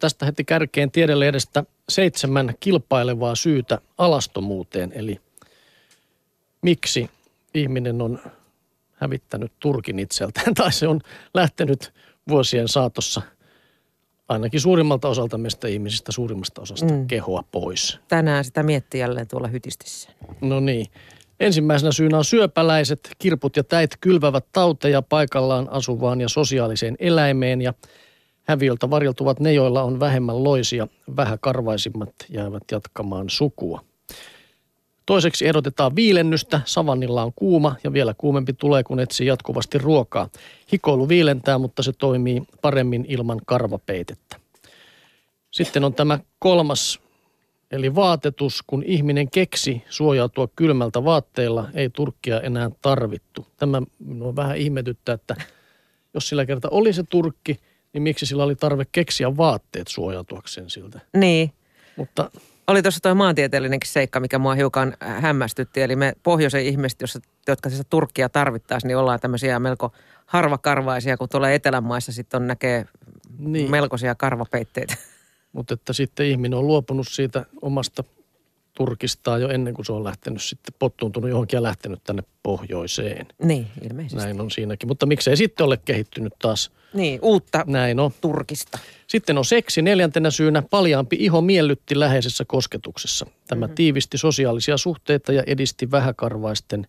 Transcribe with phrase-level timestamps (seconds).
[0.00, 5.20] Tästä heti kärkeen tiedelehdestä seitsemän kilpailevaa syytä alastomuuteen, eli
[6.62, 7.10] miksi
[7.54, 8.18] ihminen on
[8.94, 11.00] hävittänyt Turkin itseltään, tai se on
[11.34, 11.92] lähtenyt
[12.28, 13.22] vuosien saatossa
[14.28, 17.06] ainakin suurimmalta osalta meistä ihmisistä, suurimmasta osasta mm.
[17.06, 17.98] kehoa pois.
[18.08, 20.10] Tänään sitä miettii jälleen tuolla hytistissä.
[20.40, 20.86] No niin.
[21.40, 23.10] Ensimmäisenä syynä on syöpäläiset.
[23.18, 27.74] Kirput ja täit kylvävät tauteja paikallaan asuvaan ja sosiaaliseen eläimeen ja
[28.48, 33.84] häviöltä varjeltuvat ne, joilla on vähemmän loisia, vähäkarvaisimmat jäävät jatkamaan sukua.
[35.06, 36.60] Toiseksi erotetaan viilennystä.
[36.64, 40.28] Savannilla on kuuma ja vielä kuumempi tulee, kun etsii jatkuvasti ruokaa.
[40.72, 44.36] Hikoilu viilentää, mutta se toimii paremmin ilman karvapeitettä.
[45.50, 47.00] Sitten on tämä kolmas,
[47.70, 48.62] eli vaatetus.
[48.66, 53.46] Kun ihminen keksi suojautua kylmältä vaatteilla, ei turkkia enää tarvittu.
[53.56, 55.36] Tämä minua vähän ihmetyttää, että
[56.14, 57.60] jos sillä kerta oli se turkki,
[57.98, 61.00] niin miksi sillä oli tarve keksiä vaatteet suojautuakseen siltä?
[61.16, 61.52] Niin.
[61.96, 62.30] Mutta
[62.66, 65.82] Oli tuossa tuo maantieteellinenkin seikka, mikä mua hiukan hämmästytti.
[65.82, 69.92] Eli me pohjoisen ihmiset, jossa, jotka sitä turkkia tarvittaisiin, niin ollaan tämmöisiä melko
[70.26, 72.84] harvakarvaisia, kun tuolla etelän maissa sitten on näkee
[73.38, 73.70] Niin.
[73.70, 74.94] melkoisia karvapeitteitä.
[75.52, 78.04] Mutta että sitten ihminen on luopunut siitä omasta
[78.78, 83.26] turkistaan jo ennen kuin se on lähtenyt sitten pottuuntunut johonkin ja lähtenyt tänne pohjoiseen.
[83.42, 84.24] niin, ilmeisesti.
[84.24, 84.88] Näin on siinäkin.
[84.88, 86.70] Mutta miksei sitten ole kehittynyt taas?
[86.94, 88.10] Niin, uutta Näin on.
[88.20, 88.78] turkista.
[89.06, 90.62] Sitten on seksi neljäntenä syynä.
[90.70, 93.26] Paljaampi iho miellytti läheisessä kosketuksessa.
[93.48, 93.74] Tämä mm-hmm.
[93.74, 96.86] tiivisti sosiaalisia suhteita ja edisti vähäkarvaisten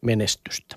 [0.00, 0.76] menestystä.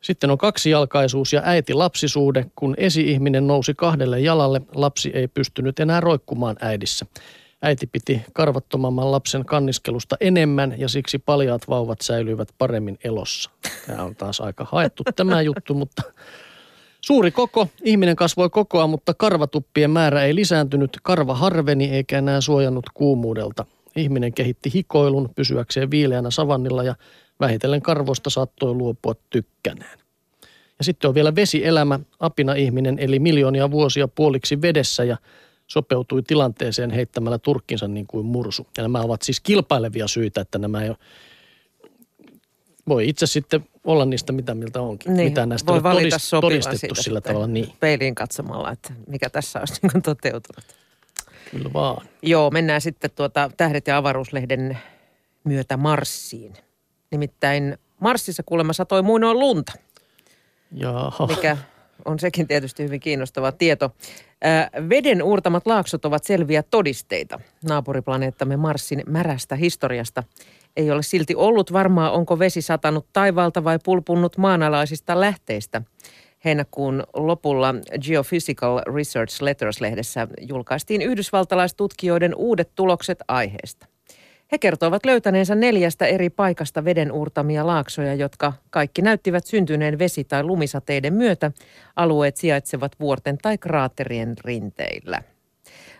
[0.00, 2.46] Sitten on kaksijalkaisuus ja äiti-lapsisuhde.
[2.56, 7.06] Kun esi-ihminen nousi kahdelle jalalle, lapsi ei pystynyt enää roikkumaan äidissä.
[7.62, 13.50] Äiti piti karvattomamman lapsen kanniskelusta enemmän ja siksi paljaat vauvat säilyivät paremmin elossa.
[13.86, 16.02] Tämä on taas aika haettu tämä juttu, mutta
[17.00, 17.68] Suuri koko.
[17.84, 20.98] Ihminen kasvoi kokoa, mutta karvatuppien määrä ei lisääntynyt.
[21.02, 23.66] Karva harveni eikä enää suojannut kuumuudelta.
[23.96, 26.94] Ihminen kehitti hikoilun pysyäkseen viileänä savannilla ja
[27.40, 29.98] vähitellen karvoista saattoi luopua tykkänään.
[30.78, 32.00] Ja sitten on vielä vesielämä.
[32.20, 35.16] Apina ihminen eli miljoonia vuosia puoliksi vedessä ja
[35.68, 38.66] sopeutui tilanteeseen heittämällä turkkinsa niin kuin mursu.
[38.76, 40.96] Ja nämä ovat siis kilpailevia syitä, että nämä ei ole
[42.88, 45.16] voi itse sitten olla niistä mitä miltä onkin.
[45.16, 47.46] Niin, mitä näistä voi valita todist- todistettu sillä tavalla.
[47.46, 50.64] Niin, peiliin katsomalla, että mikä tässä olisi niin toteutunut.
[51.50, 52.06] kyllä vaan.
[52.22, 54.78] Joo, mennään sitten tuota Tähdet ja avaruuslehden
[55.44, 56.54] myötä Marsiin.
[57.10, 59.72] Nimittäin Marsissa kuulemma satoi muinoin lunta,
[60.72, 61.26] Jaha.
[61.26, 61.56] mikä
[62.08, 63.90] on sekin tietysti hyvin kiinnostava tieto.
[64.88, 70.22] Veden uurtamat laaksot ovat selviä todisteita naapuriplaneettamme Marsin märästä historiasta.
[70.76, 75.82] Ei ole silti ollut varmaa, onko vesi satanut taivaalta vai pulpunnut maanalaisista lähteistä.
[76.44, 83.86] Heinäkuun lopulla Geophysical Research Letters-lehdessä julkaistiin yhdysvaltalaistutkijoiden uudet tulokset aiheesta.
[84.52, 90.42] He kertoivat löytäneensä neljästä eri paikasta veden uurtamia laaksoja, jotka kaikki näyttivät syntyneen vesi- tai
[90.42, 91.52] lumisateiden myötä.
[91.96, 95.22] Alueet sijaitsevat vuorten tai kraatterien rinteillä.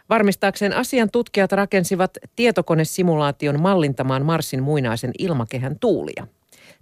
[0.08, 6.26] Varmistaakseen asian tutkijat rakensivat tietokonesimulaation mallintamaan Marsin muinaisen ilmakehän tuulia.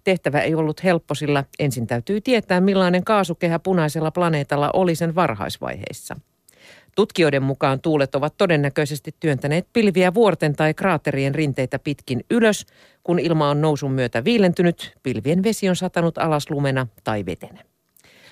[0.04, 6.16] Tehtävä ei ollut helppo, sillä ensin täytyy tietää, millainen kaasukehä punaisella planeetalla oli sen varhaisvaiheissa.
[6.96, 12.66] Tutkijoiden mukaan tuulet ovat todennäköisesti työntäneet pilviä vuorten tai kraatterien rinteitä pitkin ylös.
[13.02, 17.64] Kun ilma on nousun myötä viilentynyt, pilvien vesi on satanut alas lumena tai vetenä.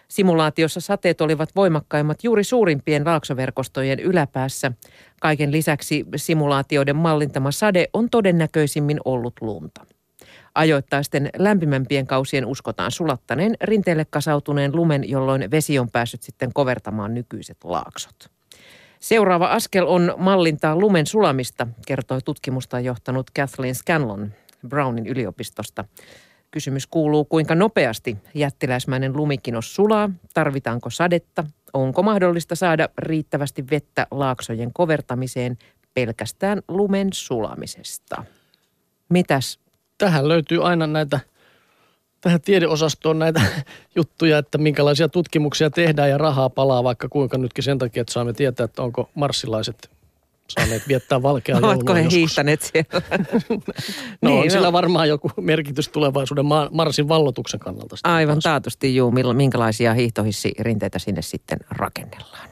[0.08, 4.72] Simulaatiossa sateet olivat voimakkaimmat juuri suurimpien laaksoverkostojen yläpäässä.
[5.20, 9.86] Kaiken lisäksi simulaatioiden mallintama sade on todennäköisimmin ollut lunta.
[10.54, 17.56] Ajoittaisten lämpimämpien kausien uskotaan sulattaneen rinteelle kasautuneen lumen, jolloin vesi on päässyt sitten kovertamaan nykyiset
[17.64, 18.33] laaksot.
[19.04, 24.32] Seuraava askel on mallintaa lumen sulamista, kertoi tutkimusta johtanut Kathleen Scanlon
[24.68, 25.84] Brownin yliopistosta.
[26.50, 34.72] Kysymys kuuluu, kuinka nopeasti jättiläismäinen lumikinos sulaa, tarvitaanko sadetta, onko mahdollista saada riittävästi vettä laaksojen
[34.72, 35.58] kovertamiseen
[35.94, 38.24] pelkästään lumen sulamisesta.
[39.08, 39.58] Mitäs?
[39.98, 41.20] Tähän löytyy aina näitä,
[42.24, 43.40] tähän tiedeosastoon näitä
[43.96, 48.32] juttuja, että minkälaisia tutkimuksia tehdään ja rahaa palaa vaikka kuinka nytkin sen takia, että saamme
[48.32, 49.90] tietää, että onko marssilaiset
[50.48, 52.14] saaneet viettää valkeaa Ovatko joulua he joskus.
[52.14, 53.02] hiihtäneet siellä?
[54.22, 54.50] No Niin, on no.
[54.50, 57.96] sillä varmaan joku merkitys tulevaisuuden maa, Marsin vallotuksen kannalta.
[58.04, 58.42] Aivan taas.
[58.42, 62.42] taatusti juu, milla- minkälaisia hiihtohissirinteitä sinne sitten rakennellaan.